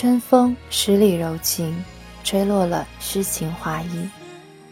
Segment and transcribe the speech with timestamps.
[0.00, 1.76] 春风十里柔情，
[2.22, 4.08] 吹落了诗情画意，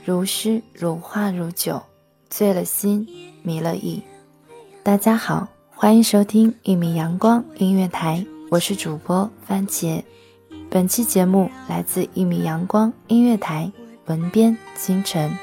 [0.05, 1.82] 如诗如画如酒，
[2.30, 3.05] 醉了心，
[3.42, 4.00] 迷了意。
[4.84, 10.00] 大家好，欢迎收听一米阳光音乐台，我是主播番茄。
[10.70, 13.72] 本期节目来自一米阳光音乐台，
[14.04, 15.36] 文编清晨。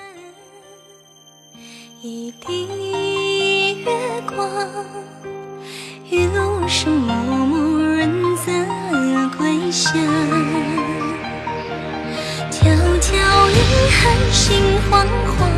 [2.01, 3.02] 一地
[15.21, 15.52] 花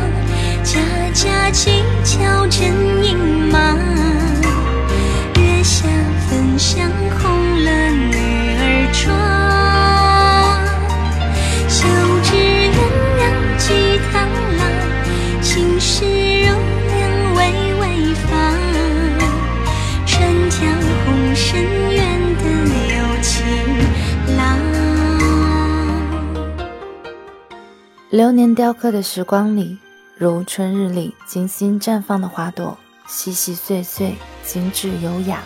[28.16, 29.76] 流年雕刻的时光里，
[30.16, 32.74] 如春日里精心绽放的花朵，
[33.06, 35.42] 细细碎碎，精致优雅。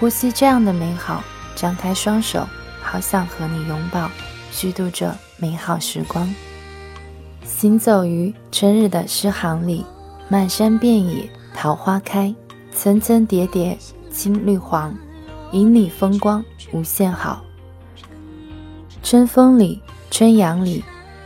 [0.00, 1.22] 呼吸这样的美好，
[1.54, 2.48] 张开双手，
[2.80, 4.10] 好想和你拥抱，
[4.50, 6.34] 虚度着美好时光。
[7.44, 9.84] 行走于春日的诗行里，
[10.30, 12.34] 漫山遍野桃花开，
[12.74, 13.76] 层层叠叠
[14.10, 14.96] 青绿黄，
[15.52, 16.42] 旖旎风光
[16.72, 17.44] 无限好。
[19.02, 20.82] 春风里，春阳里，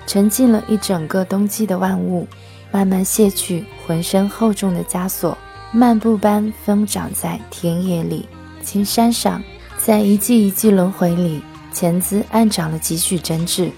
[0.06, 2.26] 沉浸了一整个冬季的万物，
[2.70, 5.36] 慢慢卸去浑身厚重的枷锁，
[5.72, 8.28] 漫步般疯长在田野里、
[8.62, 9.42] 青山上，
[9.76, 13.70] 在一季一季轮回里，潜滋暗长了几许真挚。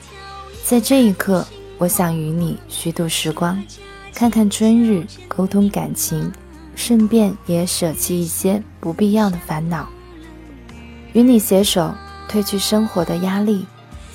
[0.65, 1.47] 在这一刻，
[1.79, 3.63] 我想与你虚度时光，
[4.15, 6.31] 看看春日，沟通感情，
[6.75, 9.89] 顺便也舍弃一些不必要的烦恼，
[11.15, 11.95] 与你携手
[12.29, 13.65] 褪去生活的压力。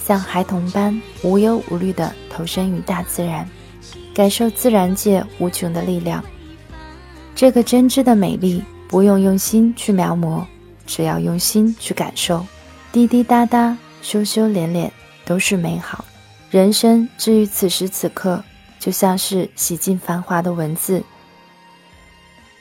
[0.05, 3.47] 像孩童般无忧无虑地投身于大自然，
[4.13, 6.21] 感受自然界无穷的力量。
[7.33, 10.43] 这个真挚的美丽，不用用心去描摹，
[10.85, 12.45] 只要用心去感受。
[12.91, 14.91] 滴滴答答，修修敛敛，
[15.23, 16.03] 都是美好。
[16.51, 18.43] 人生至于此时此刻，
[18.79, 21.01] 就像是洗尽繁华的文字。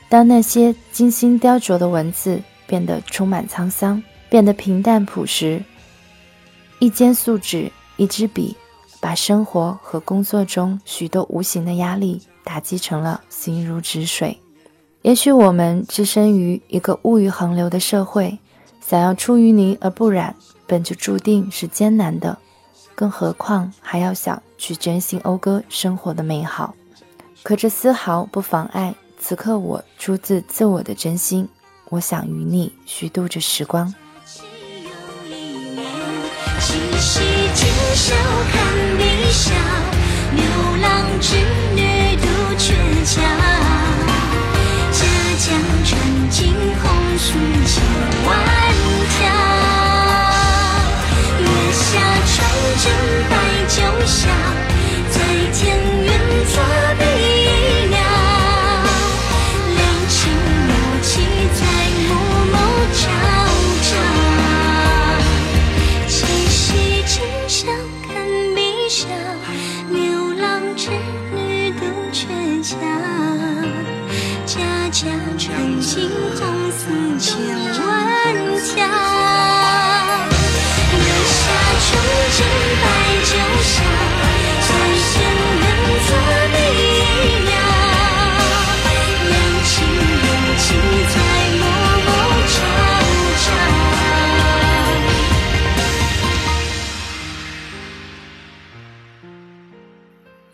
[0.08, 5.60] 当那些精心雕琢的文字变得充满沧桑，变得平淡朴实。
[6.82, 8.56] 一间素纸，一支笔，
[8.98, 14.36] 把生活和工作中许多无形的压力打击成了心如止水。
[15.02, 18.36] 也许我们置身于一个物欲横流的社会，
[18.84, 20.34] 想要出淤泥而不染，
[20.66, 22.36] 本就注定是艰难的，
[22.96, 26.74] 更何况还要想去真心讴歌生活的美好。
[27.44, 31.48] 可这丝毫不妨碍此刻我出自自我的真心，
[31.90, 33.94] 我想与你虚度着时光。
[36.64, 37.20] 七夕
[37.54, 38.14] 今宵
[38.52, 39.91] 看碧霄，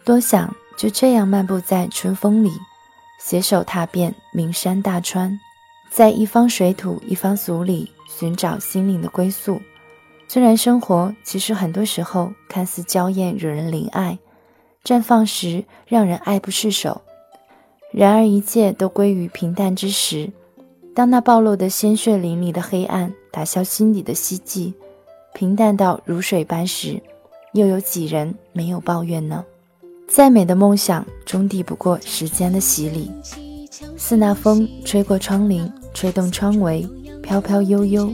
[0.08, 2.50] 多想就这样漫步在春风里。
[3.20, 5.38] 携手踏遍名山大川，
[5.90, 9.60] 在一方水土一方俗里寻找心灵的归宿。
[10.26, 14.18] 虽然生活其实很多时候看似娇艳惹人怜爱，
[14.82, 17.02] 绽放时让人爱不释手，
[17.92, 20.32] 然而一切都归于平淡之时。
[20.94, 24.72] 当那暴露的鲜血淋漓的黑暗打消心底的希冀，
[25.34, 26.98] 平淡到如水般时，
[27.52, 29.44] 又有几人没有抱怨呢？
[30.08, 33.12] 再美的梦想，终抵不过时间的洗礼。
[33.96, 36.88] 似那风吹过窗棂，吹动窗帷，
[37.22, 38.12] 飘飘悠悠，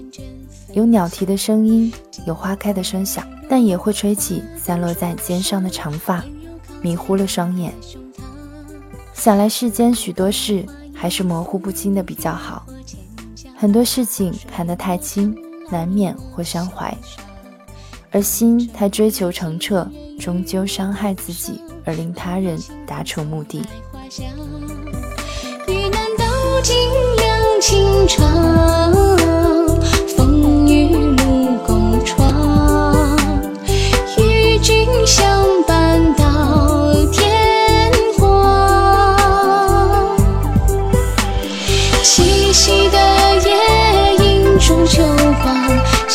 [0.72, 1.92] 有鸟啼的声音，
[2.26, 6.22] 有花开的声响，但也会吹起散落在肩上的长发，
[6.82, 7.72] 迷糊了双眼。
[9.14, 12.66] 想来世间许多事，还是模糊不清的比较好。
[13.56, 15.34] 很多事情看得太轻，
[15.70, 16.92] 难免会伤怀；
[18.14, 19.86] 而心太追求澄澈，
[20.18, 21.60] 终究伤害自己。
[21.86, 23.62] 而令他人达成目的。
[25.68, 26.24] 遇难道
[26.62, 26.74] 尽
[27.18, 28.90] 两情长，
[30.16, 33.18] 风雨路共闯，
[34.16, 40.16] 与君相伴到天荒。
[42.02, 42.83] 七夕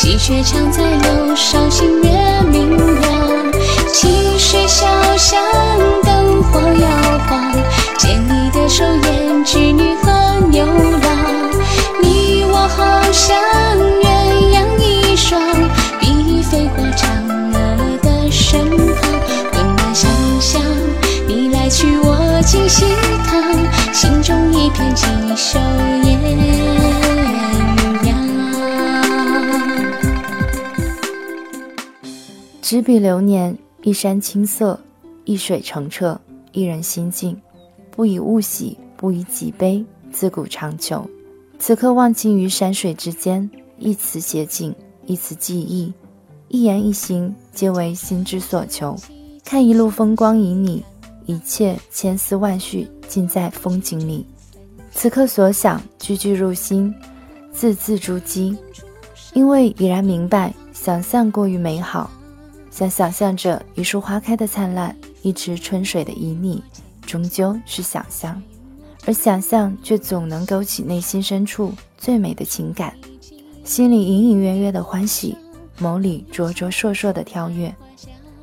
[0.01, 2.09] 喜鹊常在柳梢，星月
[2.49, 2.69] 明
[3.01, 3.51] 亮，
[3.91, 4.09] 清
[4.39, 4.87] 水小
[5.17, 5.37] 巷
[6.01, 6.87] 灯火摇
[7.27, 7.51] 晃，
[7.97, 8.69] 牵你的。
[8.69, 11.51] 手胭织女和牛郎，
[12.01, 13.37] 你我好像
[14.01, 14.07] 鸳
[14.55, 15.37] 鸯一双，
[15.99, 17.05] 比飞过嫦
[17.51, 19.11] 娥的身旁。
[19.53, 20.09] 温暖想
[20.39, 20.61] 象，
[21.27, 22.85] 你来娶我进喜
[23.27, 23.43] 堂，
[23.91, 25.59] 心中一片锦绣
[32.69, 34.79] 执笔流年，一山青色，
[35.25, 36.21] 一水澄澈，
[36.51, 37.35] 一人心静。
[37.89, 41.03] 不以物喜，不以己悲，自古长久。
[41.57, 43.49] 此刻忘情于山水之间，
[43.79, 44.71] 一词写景，
[45.07, 45.91] 一词记忆，
[46.47, 48.95] 一言一行，皆为心之所求。
[49.43, 50.83] 看一路风光旖旎，
[51.25, 54.23] 一切千丝万绪尽在风景里。
[54.91, 56.93] 此刻所想，句句入心，
[57.51, 58.55] 字字珠玑。
[59.33, 62.11] 因为已然明白，想象过于美好，
[62.79, 66.61] 在想象着一树花开的灿烂，一池春水的旖旎。
[67.05, 68.41] 终究是想象，
[69.05, 72.95] 而想象却总能勾起内心深处最美的情感，
[73.65, 75.35] 心里隐隐约约的欢喜，
[75.77, 77.75] 眸里灼灼烁烁的跳跃，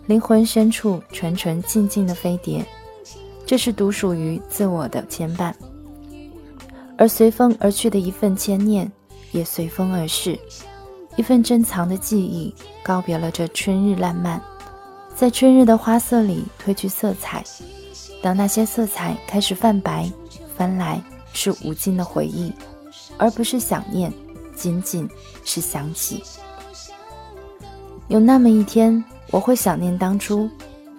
[0.05, 2.63] 灵魂深处纯纯静静的飞蝶。
[3.47, 5.55] 这是独属于自我的牵绊，
[6.99, 8.93] 而随风而去的一份牵念，
[9.33, 10.39] 也随风而逝。
[11.17, 14.41] 一份珍藏的记忆，告别了这春日烂漫，
[15.15, 17.43] 在春日的花色里褪去色彩。
[18.23, 20.11] 当那些色彩开始泛白，
[20.57, 22.53] 翻来是无尽的回忆，
[23.17, 24.13] 而不是想念，
[24.55, 25.09] 仅仅
[25.45, 26.23] 是想起。
[28.09, 30.49] 有那么一天，我会想念当初，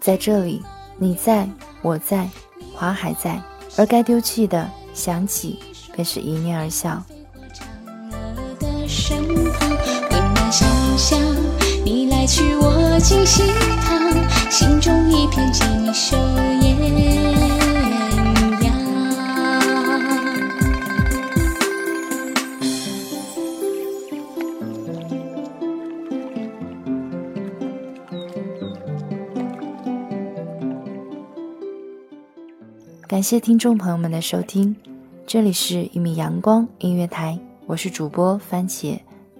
[0.01, 0.63] 在这里，
[0.97, 1.47] 你在，
[1.81, 2.29] 我在，
[2.73, 3.41] 花还在，
[3.77, 5.59] 而该丢弃的，想起
[5.93, 7.03] 便是一念而笑。
[10.49, 11.19] 想象
[11.83, 13.43] 你来娶我进西
[13.81, 16.15] 堂，心中一片锦绣
[16.61, 16.77] 艳
[18.61, 18.73] 阳。
[33.05, 34.75] 感谢听众朋友们的收听，
[35.25, 38.97] 这里是一米阳光音乐台，我是主播番茄，